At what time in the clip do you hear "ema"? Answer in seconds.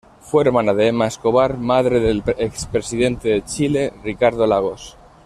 0.87-1.05